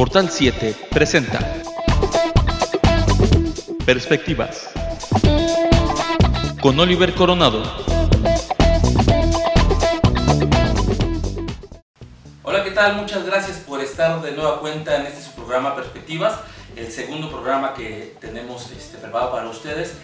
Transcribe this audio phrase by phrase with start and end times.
[0.00, 1.38] Portal 7 presenta
[3.84, 4.70] Perspectivas
[6.62, 7.62] con Oliver Coronado.
[12.42, 12.96] Hola, ¿qué tal?
[12.96, 16.40] Muchas gracias por estar de nueva cuenta en este su programa Perspectivas,
[16.76, 19.98] el segundo programa que tenemos este, preparado para ustedes.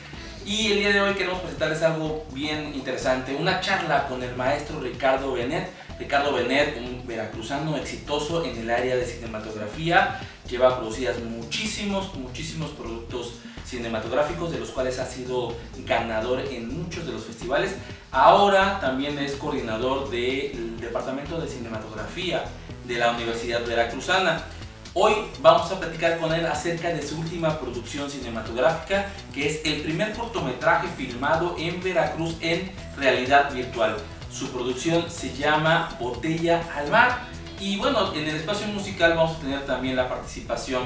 [0.45, 4.79] Y el día de hoy queremos presentarles algo bien interesante, una charla con el maestro
[4.79, 5.71] Ricardo Benet.
[5.99, 13.35] Ricardo Benet, un veracruzano exitoso en el área de cinematografía, lleva producidas muchísimos, muchísimos productos
[13.65, 15.55] cinematográficos, de los cuales ha sido
[15.87, 17.75] ganador en muchos de los festivales.
[18.13, 22.45] Ahora también es coordinador del Departamento de Cinematografía
[22.85, 24.45] de la Universidad Veracruzana.
[24.95, 29.83] Hoy vamos a platicar con él acerca de su última producción cinematográfica, que es el
[29.83, 33.97] primer cortometraje filmado en Veracruz en realidad virtual.
[34.37, 37.21] Su producción se llama Botella al Mar.
[37.59, 40.83] Y bueno, en el espacio musical vamos a tener también la participación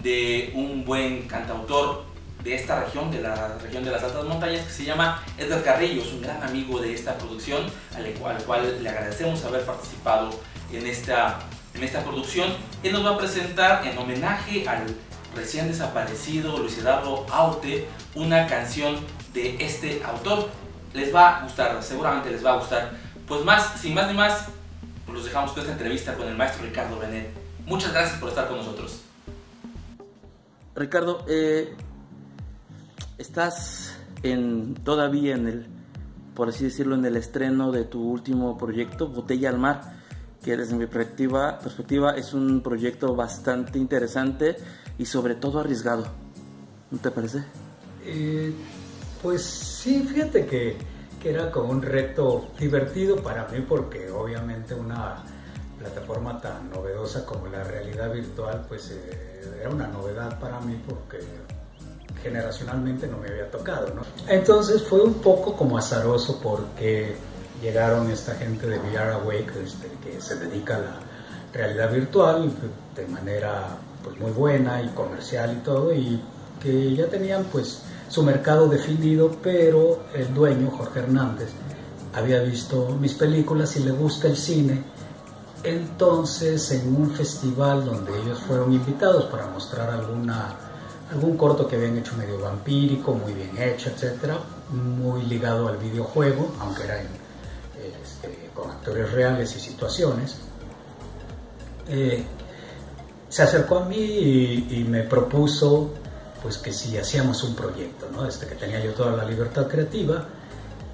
[0.00, 2.04] de un buen cantautor
[2.44, 6.02] de esta región, de la región de las altas montañas, que se llama Edgar Carrillo,
[6.02, 7.64] es un gran amigo de esta producción,
[7.96, 10.30] al cual, al cual le agradecemos haber participado
[10.72, 11.40] en esta
[11.74, 12.48] en esta producción.
[12.84, 14.86] Él nos va a presentar en homenaje al
[15.34, 18.96] recién desaparecido Luis Eduardo Aute una canción
[19.32, 20.48] de este autor.
[20.94, 22.92] Les va a gustar, seguramente les va a gustar.
[23.28, 24.46] Pues más, sin más ni más,
[25.04, 27.28] pues los dejamos con esta entrevista con el maestro Ricardo Benet.
[27.66, 29.00] Muchas gracias por estar con nosotros.
[30.74, 31.74] Ricardo, eh,
[33.18, 35.66] estás en, todavía en el,
[36.34, 39.94] por así decirlo, en el estreno de tu último proyecto, Botella al Mar
[40.44, 44.56] que desde mi perspectiva, perspectiva es un proyecto bastante interesante
[44.98, 46.06] y sobre todo arriesgado.
[46.90, 47.42] ¿No te parece?
[48.04, 48.52] Eh,
[49.24, 50.76] pues sí, fíjate que,
[51.18, 55.24] que, era como un reto divertido para mí porque obviamente una
[55.78, 61.20] plataforma tan novedosa como la realidad virtual pues eh, era una novedad para mí porque
[62.22, 63.94] generacionalmente no me había tocado.
[63.94, 64.02] ¿no?
[64.28, 67.16] Entonces fue un poco como azaroso porque
[67.62, 70.96] llegaron esta gente de VR Awake este, que se dedica a la
[71.50, 72.52] realidad virtual
[72.94, 76.20] de manera pues, muy buena y comercial y todo, y
[76.62, 81.50] que ya tenían pues su mercado definido, pero el dueño, Jorge Hernández,
[82.14, 84.82] había visto mis películas y le gusta el cine.
[85.62, 90.54] Entonces, en un festival donde ellos fueron invitados para mostrar alguna,
[91.10, 94.38] algún corto que habían hecho medio vampírico, muy bien hecho, etcétera,
[94.70, 100.36] muy ligado al videojuego, aunque era este, con actores reales y situaciones,
[101.88, 102.24] eh,
[103.28, 105.90] se acercó a mí y, me propuso
[106.44, 108.26] pues que si hacíamos un proyecto, ¿no?
[108.26, 110.26] este, que tenía yo toda la libertad creativa,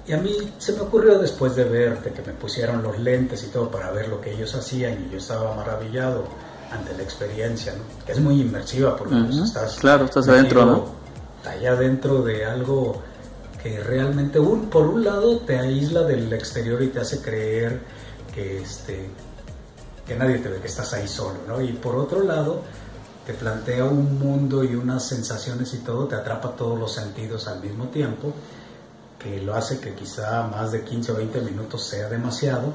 [0.07, 3.47] y a mí se me ocurrió después de ver, que me pusieron los lentes y
[3.47, 6.23] todo para ver lo que ellos hacían, y yo estaba maravillado
[6.71, 7.73] ante la experiencia,
[8.05, 10.85] que es muy inmersiva porque pues, estás, claro, estás adentro, ¿no?
[11.45, 13.01] allá dentro de algo
[13.61, 17.81] que realmente un, por un lado te aísla del exterior y te hace creer
[18.33, 19.09] que, este,
[20.07, 21.59] que nadie te ve, que estás ahí solo, ¿no?
[21.59, 22.61] Y por otro lado
[23.25, 27.61] te plantea un mundo y unas sensaciones y todo, te atrapa todos los sentidos al
[27.61, 28.33] mismo tiempo,
[29.19, 32.73] que lo hace que quizá más de 15 o 20 minutos sea demasiado,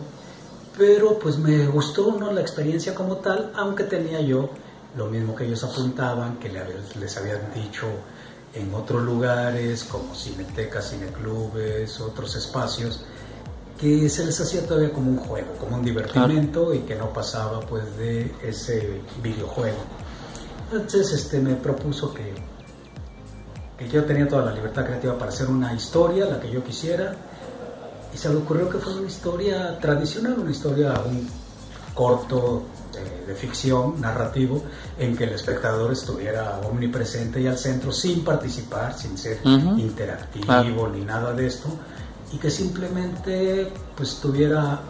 [0.76, 2.32] pero pues me gustó ¿no?
[2.32, 4.50] la experiencia como tal, aunque tenía yo
[4.96, 7.86] lo mismo que ellos apuntaban, que les habían dicho
[8.54, 13.04] en otros lugares como cinetecas, cineclubes, otros espacios,
[13.78, 17.60] que se les hacía todavía como un juego, como un divertimento y que no pasaba
[17.60, 19.76] pues de ese videojuego.
[20.72, 22.34] Entonces este, me propuso que,
[23.78, 27.14] que yo tenía toda la libertad creativa para hacer una historia, la que yo quisiera,
[28.12, 31.28] y se le ocurrió que fuera una historia tradicional, una historia, un
[31.94, 32.64] corto
[33.26, 34.62] de, ficción, narrativo,
[34.98, 41.04] en que el espectador estuviera omnipresente y al centro sin participar, sin ser interactivo ni
[41.04, 41.68] nada de esto,
[42.32, 44.80] y que simplemente pues tuviera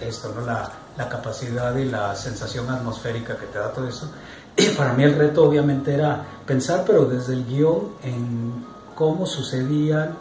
[0.00, 0.46] esto, ¿no?
[0.46, 4.10] La, la capacidad y la sensación atmosférica que te da todo eso.
[4.76, 8.64] Para mí el reto obviamente era pensar, pero desde el guion, en
[8.94, 10.16] cómo sucedían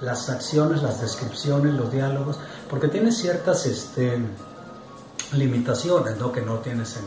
[0.00, 2.38] las acciones, las descripciones, los diálogos,
[2.68, 4.18] porque tiene ciertas este,
[5.32, 6.32] limitaciones ¿no?
[6.32, 7.04] que no tienes en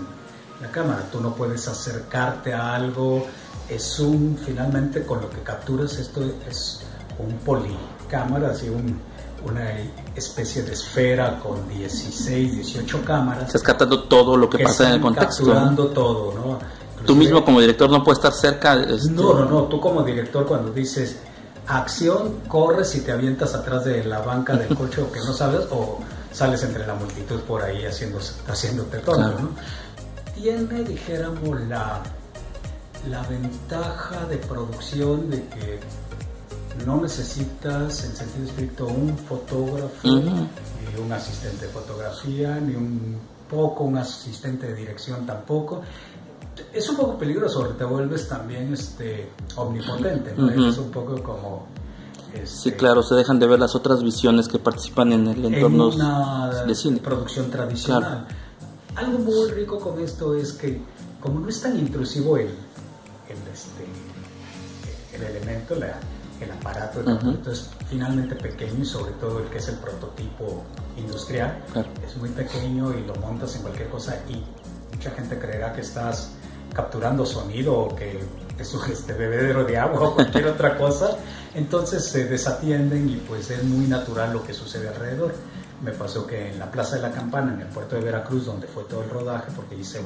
[0.62, 1.04] la cámara.
[1.12, 3.26] Tú no puedes acercarte a algo,
[3.70, 6.82] es un, finalmente con lo que capturas esto es
[7.20, 9.00] un policámara, así un,
[9.46, 9.72] una
[10.16, 13.48] especie de esfera con 16, 18 cámaras.
[13.48, 15.46] Estás captando todo lo que, pasa en el contexto.
[15.46, 16.60] Capturando todo, ¿no?
[17.06, 18.74] tú mismo como director no puedes estar cerca.
[18.76, 19.12] Este...
[19.12, 19.64] No, no, no.
[19.64, 21.18] Tú como director cuando dices
[21.68, 25.68] acción, corres y te avientas atrás de la banca del coche o que no sabes,
[25.72, 26.00] o
[26.32, 29.50] sales entre la multitud por ahí haciendo, haciéndote todo, ¿no?
[30.38, 32.02] tiene, dijéramos, la,
[33.10, 35.80] la ventaja de producción de que
[36.86, 43.18] no necesitas en sentido estricto un fotógrafo, ni un asistente de fotografía, ni un
[43.50, 45.82] poco un asistente de dirección tampoco.
[46.74, 51.68] Es un poco peligroso, te vuelves también este, omnipotente, Es un poco como...
[52.34, 52.40] sí,
[52.70, 55.92] este, claro, se dejan de ver las otras visiones que participan en el entorno
[56.66, 57.00] de cine.
[57.00, 58.28] producción tradicional.
[58.96, 60.82] Algo muy rico con esto es que,
[61.22, 63.86] como no es tan intrusivo el, el, este,
[65.16, 66.00] el elemento, la,
[66.42, 70.64] el aparato, el es finalmente pequeño y sobre todo el que es el prototipo
[70.98, 71.64] industrial
[72.06, 74.44] es muy pequeño y lo montas en cualquier cosa y
[74.96, 76.32] mucha gente creerá que estás
[76.74, 78.20] capturando sonido o que
[78.60, 81.18] es un este bebedero de agua o cualquier otra cosa,
[81.54, 85.34] entonces se desatienden y pues es muy natural lo que sucede alrededor.
[85.84, 88.68] Me pasó que en la Plaza de la Campana, en el puerto de Veracruz, donde
[88.68, 90.02] fue todo el rodaje, porque hice,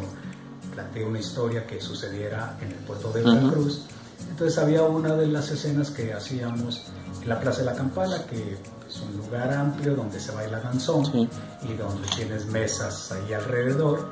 [0.73, 3.85] planteé una historia que sucediera en el puerto de Veracruz,
[4.29, 6.83] entonces había una de las escenas que hacíamos
[7.21, 8.57] en la Plaza de la Campana, que
[8.87, 11.29] es un lugar amplio donde se baila danzón
[11.63, 14.09] y donde tienes mesas ahí alrededor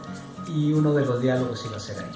[0.47, 2.11] y uno de los diálogos iba a ser ahí.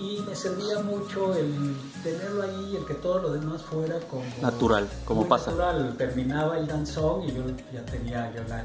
[0.00, 4.24] Y me servía mucho el tenerlo ahí, el que todo lo demás fuera como...
[4.40, 5.52] Natural, como pasa.
[5.52, 8.64] Natural, terminaba el danzón y yo ya tenía, yo la,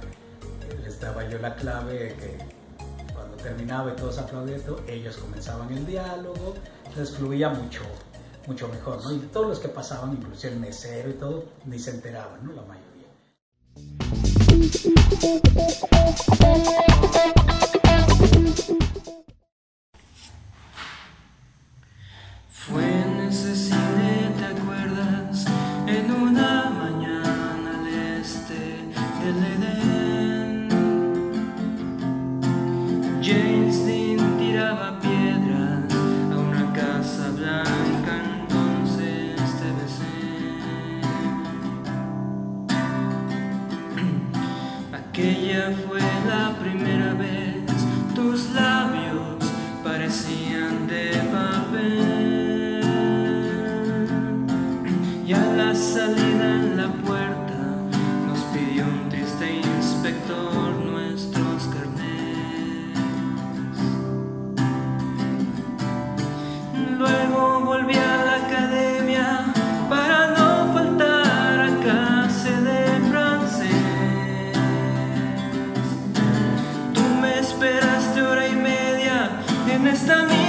[0.84, 2.38] les daba yo la clave que
[3.14, 6.56] cuando terminaba y todos aplaudiendo, ellos comenzaban el diálogo,
[6.98, 7.84] les fluía mucho,
[8.48, 9.14] mucho mejor, ¿no?
[9.14, 12.54] Y todos los que pasaban, incluso el mesero y todo, ni se enteraban, ¿no?
[12.54, 13.08] La mayoría.
[22.50, 23.07] Fue
[79.88, 80.47] en esta misma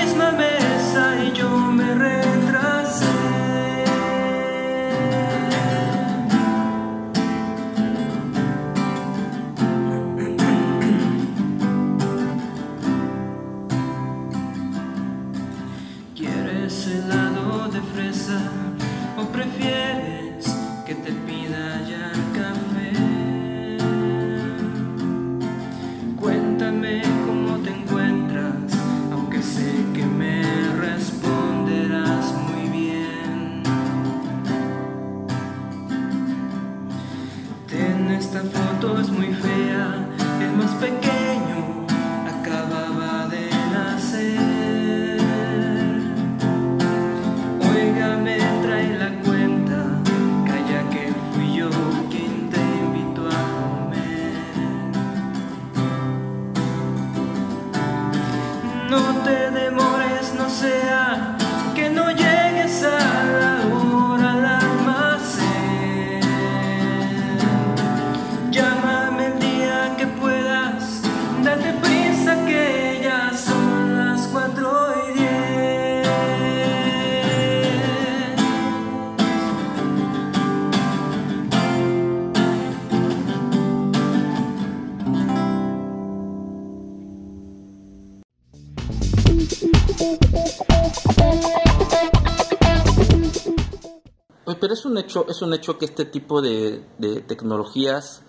[94.99, 96.85] hecho, es un hecho que este tipo de,
[97.27, 98.23] tecnologías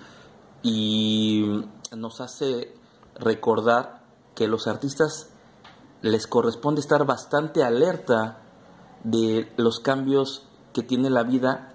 [0.64, 1.64] y
[1.96, 2.74] nos hace
[3.16, 4.04] recordar
[4.36, 5.30] que los artistas
[6.02, 8.40] les corresponde estar bastante alerta
[9.04, 11.74] de los cambios que tiene la vida,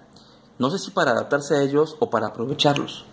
[0.57, 3.05] no sé si para adaptarse a ellos o para aprovecharlos.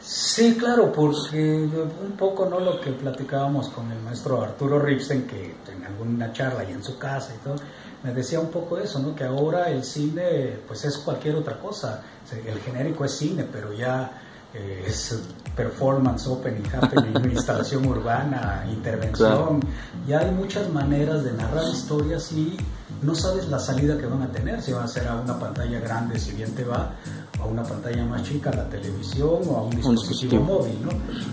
[0.00, 5.54] Sí, claro, porque un poco no lo que platicábamos con el maestro Arturo Ripstein, que
[5.72, 7.56] en alguna charla y en su casa y todo,
[8.04, 9.16] me decía un poco eso, ¿no?
[9.16, 12.02] Que ahora el cine, pues es cualquier otra cosa.
[12.46, 14.20] El genérico es cine, pero ya
[14.52, 15.18] eh, es
[15.56, 19.60] performance, open y happening, instalación urbana, intervención.
[20.06, 22.58] Y hay muchas maneras de narrar historias y
[23.02, 25.80] no sabes la salida que van a tener, si van a ser a una pantalla
[25.80, 26.94] grande, si bien te va,
[27.40, 30.90] a una pantalla más chica, a la televisión o a un dispositivo, móvil, ¿no?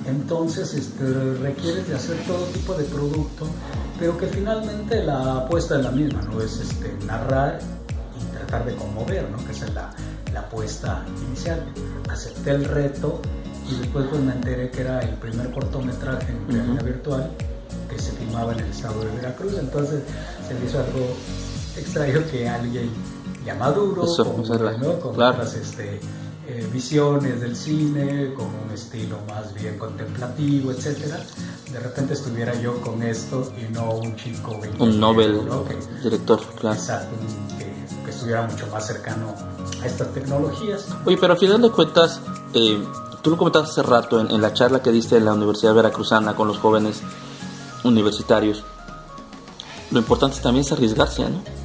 [0.09, 3.45] Entonces este, requieres de hacer todo tipo de producto,
[4.01, 6.41] pero que finalmente la apuesta es la misma, ¿no?
[6.41, 7.59] Es este, narrar
[8.19, 9.37] y tratar de conmover, ¿no?
[9.45, 9.93] Que esa es la,
[10.33, 11.63] la apuesta inicial.
[12.09, 13.21] Acepté el reto
[13.69, 17.31] y después pues me enteré que era el primer cortometraje en realidad virtual
[17.87, 20.01] que se filmaba en el estado de Veracruz, entonces
[20.47, 21.15] se me hizo algo
[21.77, 22.89] extraño que alguien
[23.45, 24.03] ya maduro,
[24.99, 25.99] con, otras este,
[26.51, 31.17] eh, visiones del cine, con un estilo más bien contemplativo, etcétera,
[31.71, 35.41] de repente estuviera yo con esto y no un chico un Nobel
[36.03, 36.75] director, claro.
[36.75, 37.15] Exacto,
[37.57, 39.33] que, estuviera mucho más cercano
[39.81, 40.87] a estas tecnologías.
[41.05, 42.19] Oye, pero al final de cuentas,
[42.53, 42.83] eh,
[43.21, 46.35] tú lo comentaste hace rato en, en la charla que diste en la Universidad Veracruzana
[46.35, 47.01] con los jóvenes
[47.85, 48.65] universitarios.
[49.91, 51.60] Lo importante también es arriesgarse, ¿no?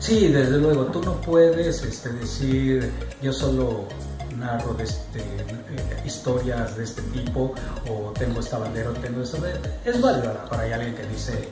[0.00, 2.90] Sí, desde luego, tú no puedes este, decir
[3.22, 3.86] yo solo
[4.38, 7.54] narro de este, eh, historias de este tipo
[7.88, 9.38] o tengo esta bandera o tengo esto.
[9.84, 11.48] Es válido para alguien que dice,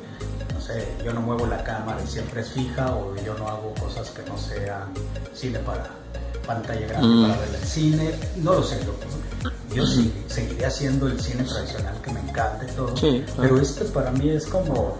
[0.54, 3.74] no sé, yo no muevo la cámara y siempre es fija o yo no hago
[3.74, 4.94] cosas que no sean
[5.34, 5.86] cine para
[6.46, 7.22] pantalla grande mm.
[7.28, 8.14] para ver el cine.
[8.36, 12.74] No lo sé, yo, yo sí, seguiré haciendo el cine tradicional que me encanta y
[12.74, 12.94] todo.
[13.36, 14.96] Pero este para mí es como,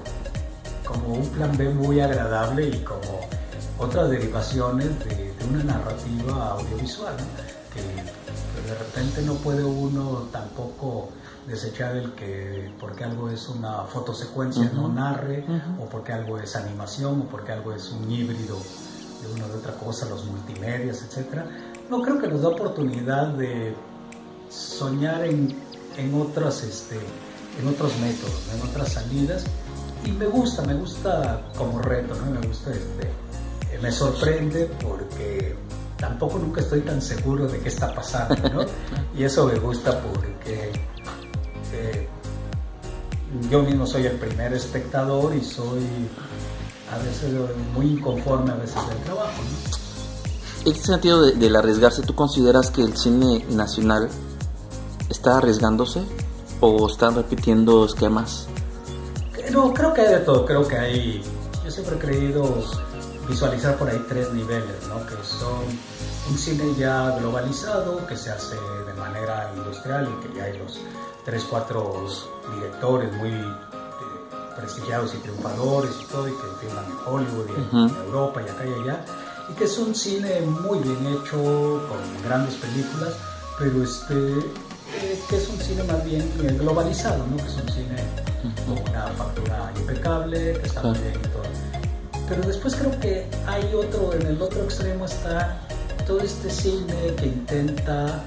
[0.85, 3.38] como un plan B muy agradable y como
[3.79, 7.15] otras derivaciones de, una narrativa audiovisual,
[7.73, 11.09] que, de repente no puede uno tampoco
[11.47, 15.45] desechar el que porque algo es una fotosecuencia no narre,
[15.81, 18.59] o porque algo es animación, o porque algo es un híbrido
[19.23, 21.45] de una de otra cosa, los multimedias, etc.
[21.89, 23.75] No creo que nos da oportunidad de
[24.51, 25.57] soñar en,
[25.97, 26.99] en otras, este,
[27.59, 29.45] en otros métodos, en otras salidas,
[30.05, 32.31] y me gusta, me gusta como reto, ¿no?
[32.31, 33.11] me gusta este,
[33.83, 35.57] me sorprende porque
[35.97, 38.65] tampoco nunca estoy tan seguro de qué está pasando, ¿no?
[39.19, 40.73] Y eso me gusta porque
[41.73, 42.09] eh,
[43.51, 45.85] yo mismo soy el primer espectador y soy
[46.93, 47.35] a veces
[47.75, 49.79] muy inconforme a veces del trabajo, ¿no?
[50.65, 54.09] En este sentido de, del arriesgarse, ¿tú consideras que el cine nacional
[55.09, 56.03] está arriesgándose
[56.61, 58.47] o están repitiendo esquemas?
[59.53, 61.23] No, creo que hay de todo, creo que hay,
[61.65, 62.63] yo siempre he creído
[63.29, 65.05] visualizar por ahí tres niveles, ¿no?
[65.07, 65.65] que son
[66.31, 68.57] un cine ya globalizado, que se hace
[68.87, 70.81] de manera industrial y que ya hay los
[71.25, 72.07] tres, cuatro
[72.55, 73.55] directores muy eh,
[74.57, 78.67] prestigiados y triunfadores y todo, y que filman en Hollywood y en Europa y acá
[78.67, 79.05] y allá,
[79.51, 83.15] y que es un cine muy bien hecho, con grandes películas,
[83.59, 87.37] pero este, eh, que es un cine más bien globalizado, ¿no?
[87.37, 88.05] que es un cine
[88.67, 91.21] con una factura impecable, que está muy bien
[92.29, 95.61] pero después creo que hay otro, en el otro extremo está
[96.07, 98.25] todo este cine que intenta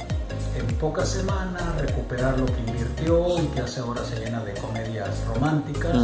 [0.57, 5.09] en pocas semanas recuperar lo que invirtió y que hace ahora se llena de comedias
[5.27, 5.95] románticas,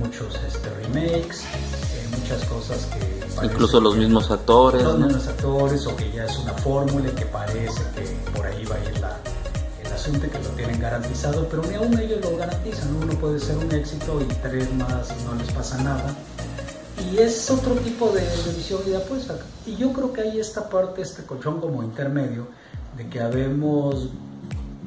[0.00, 3.46] muchos este, remakes, eh, muchas cosas que...
[3.46, 4.82] Incluso los mismos actores.
[4.82, 8.64] Los mismos actores o que ya es una fórmula y que parece que por ahí
[8.64, 9.16] va a ir la,
[9.84, 13.56] el asunto que lo tienen garantizado, pero ni aún ellos lo garantizan, uno puede ser
[13.58, 16.14] un éxito y tres más no les pasa nada
[17.12, 18.22] y es otro tipo de,
[18.56, 19.36] visión y de apuesta.
[19.66, 22.46] Y yo creo que hay esta parte, este colchón como intermedio,
[22.96, 24.08] de que habemos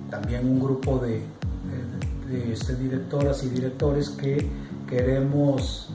[0.09, 1.23] también un grupo de,
[2.51, 4.47] este, directoras y directores que
[4.87, 5.89] queremos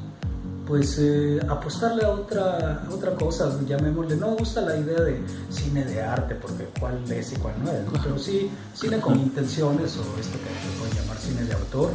[0.67, 5.85] pues eh, apostarle a otra, otra cosa, llamémosle, no me gusta la idea de cine
[5.85, 10.03] de arte, porque cuál es y cuál no es, pero sí cine con intenciones o
[10.21, 11.91] esto que se puede llamar cine de autor,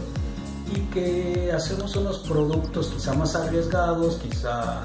[0.73, 4.83] y que hacemos unos productos quizá más arriesgados, quizá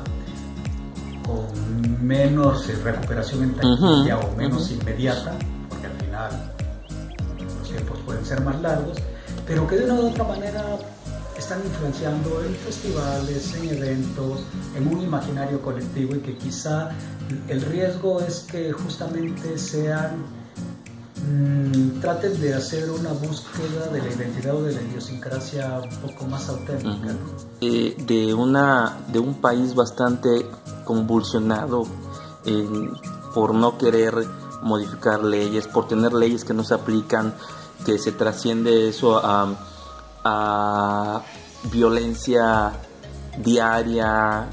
[1.26, 5.32] con menos recuperación en taquilla o menos inmediata,
[5.68, 6.52] porque al final
[7.58, 8.98] los tiempos pueden ser más largos,
[9.46, 10.64] pero que de una u otra manera
[11.38, 14.40] están influenciando en festivales, en eventos,
[14.76, 16.90] en un imaginario colectivo y que quizá
[17.48, 20.39] el riesgo es que justamente sean
[21.22, 26.24] Mm, traten de hacer una búsqueda de la identidad o de la idiosincrasia un poco
[26.26, 27.14] más auténtica.
[27.60, 30.46] Eh, de, una, de un país bastante
[30.84, 31.84] convulsionado
[33.34, 34.14] por no querer
[34.62, 37.34] modificar leyes, por tener leyes que no se aplican,
[37.84, 39.54] que se trasciende eso a,
[40.24, 41.22] a
[41.70, 42.72] violencia
[43.38, 44.48] diaria,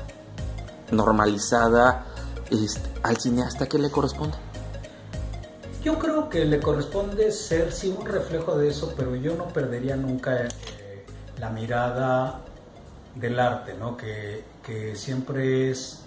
[0.91, 2.05] normalizada,
[2.49, 4.37] este, al cineasta, ¿qué le corresponde?
[5.87, 9.95] Yo creo que le corresponde ser sí un reflejo de eso, pero yo no perdería
[9.95, 10.49] nunca eh,
[11.39, 12.41] la mirada
[13.15, 13.95] del arte, ¿no?
[13.95, 16.01] Que, que siempre es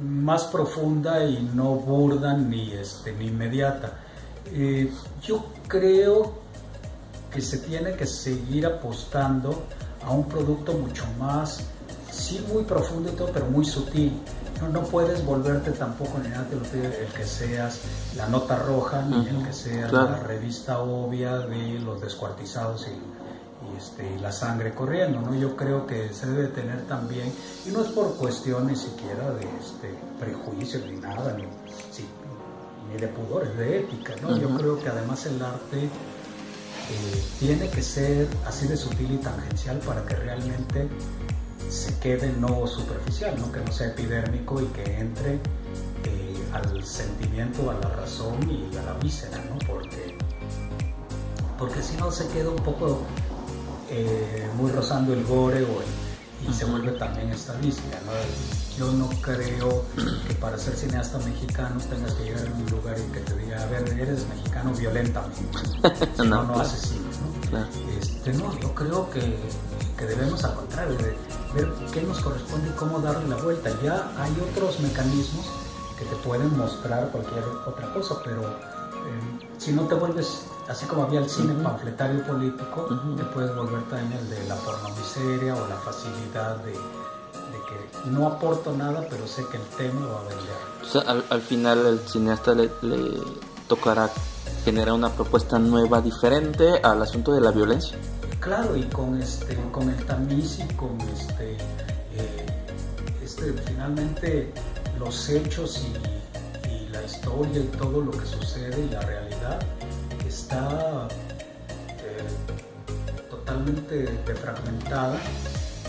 [0.00, 3.94] más profunda y no burda ni, este, ni inmediata.
[4.52, 4.88] Eh,
[5.20, 6.34] yo creo
[7.32, 9.64] que se tiene que seguir apostando
[10.04, 11.58] a un producto mucho más,
[12.12, 14.12] sí muy profundo y todo, pero muy sutil.
[14.60, 17.80] No, no puedes volverte tampoco ni nada el que seas
[18.16, 23.76] la nota roja, ni el que seas la revista obvia de los descuartizados y, y,
[23.76, 25.20] este, y la sangre corriendo.
[25.20, 25.34] ¿no?
[25.34, 27.32] Yo creo que se debe tener también,
[27.66, 31.44] y no es por cuestiones siquiera de este, prejuicios ni nada, ni,
[31.92, 32.06] sí,
[32.90, 34.14] ni de pudores, de ética.
[34.22, 34.36] ¿no?
[34.38, 39.78] Yo creo que además el arte eh, tiene que ser así de sutil y tangencial
[39.78, 40.88] para que realmente
[41.68, 43.50] se quede no superficial, ¿no?
[43.52, 48.82] que no sea epidérmico y que entre eh, al sentimiento, a la razón y a
[48.82, 49.58] la víscera, ¿no?
[49.66, 50.16] porque,
[51.58, 53.00] porque si no se queda un poco
[53.90, 55.86] eh, muy rozando el gore o el,
[56.48, 57.98] y se vuelve también estadística.
[58.04, 58.12] ¿no?
[58.78, 59.84] Yo no creo
[60.28, 63.62] que para ser cineasta mexicano tengas que llegar a un lugar y que te diga,
[63.62, 65.40] a ver, eres mexicano violentamente,
[66.18, 67.06] no, no, no asesino.
[67.06, 67.48] ¿no?
[67.48, 67.66] Claro.
[68.00, 69.20] Este, no, yo creo que,
[69.96, 71.16] que debemos al contrario, de
[71.54, 73.70] ver qué nos corresponde y cómo darle la vuelta.
[73.82, 75.46] Ya hay otros mecanismos
[75.98, 81.04] que te pueden mostrar cualquier otra cosa, pero eh, si no te vuelves, así como
[81.04, 81.62] había el cine uh -huh.
[81.62, 83.16] panfletario político, uh -huh.
[83.16, 88.72] te puedes volver también el de la pornomiseria o la facilidad de, que no aporto
[88.76, 90.56] nada, pero sé que el tema va a vender.
[90.82, 93.20] O sea, al, al final el cineasta le, le
[93.66, 94.10] tocará
[94.64, 97.98] generar una propuesta nueva, diferente al asunto de la violencia
[98.46, 101.54] claro y con este con el tamiz y con este,
[102.14, 102.46] eh,
[103.20, 104.52] este finalmente
[105.00, 106.16] los hechos y,
[106.92, 109.58] la historia y todo lo que sucede y la realidad
[110.26, 111.08] está
[111.98, 115.18] eh, totalmente defragmentada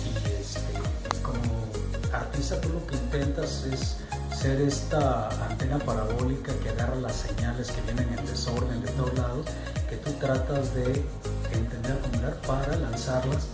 [0.03, 0.73] y este,
[1.21, 1.65] como
[2.11, 3.97] artista tú lo que intentas es
[4.35, 9.45] ser esta antena parabólica que agarra las señales que vienen en desorden de todos lados,
[9.89, 11.05] que tú tratas de
[11.57, 13.47] entender, acumular para lanzarlas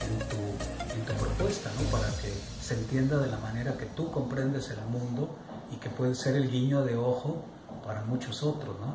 [0.00, 1.90] en tu, en tu propuesta, ¿no?
[1.90, 5.28] para que se entienda de la manera que tú comprendes el mundo
[5.72, 7.44] y que puede ser el guiño de ojo
[7.84, 8.76] para muchos otros.
[8.80, 8.94] ¿no?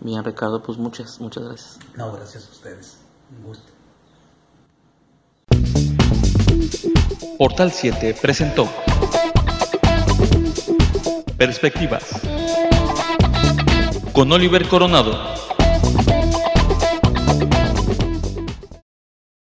[0.00, 1.78] Bien, Ricardo, pues muchas, muchas gracias.
[1.96, 2.98] No, gracias a ustedes.
[3.36, 3.72] Un gusto.
[7.38, 8.68] Portal 7 presentó
[11.36, 12.04] Perspectivas
[14.12, 15.12] con Oliver Coronado.